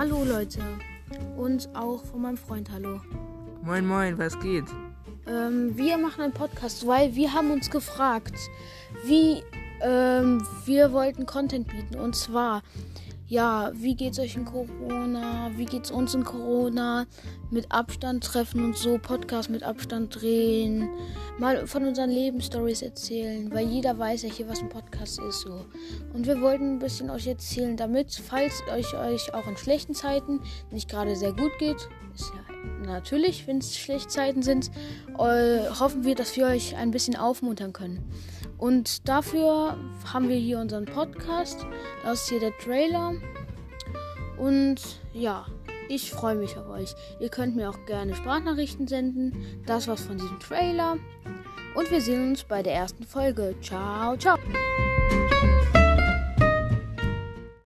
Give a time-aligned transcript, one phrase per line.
[0.00, 0.60] Hallo Leute.
[1.36, 3.02] Und auch von meinem Freund Hallo.
[3.62, 4.64] Moin, moin, was geht?
[5.26, 8.34] Ähm, wir machen einen Podcast, weil wir haben uns gefragt,
[9.04, 9.42] wie
[9.82, 11.96] ähm, wir wollten Content bieten.
[11.96, 12.62] Und zwar,
[13.30, 15.52] ja, wie geht's euch in Corona?
[15.56, 17.06] Wie geht's uns in Corona?
[17.50, 20.88] Mit Abstand treffen und so, Podcast mit Abstand drehen,
[21.38, 25.64] mal von unseren Lebensstories erzählen, weil jeder weiß ja hier, was ein Podcast ist so.
[26.12, 30.40] Und wir wollten ein bisschen euch erzählen, damit, falls euch euch auch in schlechten Zeiten
[30.72, 34.72] nicht gerade sehr gut geht, ist ja natürlich, wenn es schlechte Zeiten sind,
[35.18, 38.10] äh, hoffen wir, dass wir euch ein bisschen aufmuntern können.
[38.60, 39.78] Und dafür
[40.12, 41.66] haben wir hier unseren Podcast.
[42.04, 43.14] Das ist hier der Trailer.
[44.36, 45.46] Und ja,
[45.88, 46.94] ich freue mich auf euch.
[47.20, 49.62] Ihr könnt mir auch gerne Sprachnachrichten senden.
[49.66, 50.98] Das war's von diesem Trailer.
[51.74, 53.54] Und wir sehen uns bei der ersten Folge.
[53.62, 54.36] Ciao, ciao.